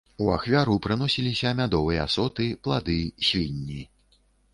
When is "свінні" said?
3.29-3.79